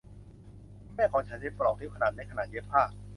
[0.79, 2.83] คุณแม่ของฉันใช้ปลอกนิ้วขนาดเล็กขณะเย็บผ้า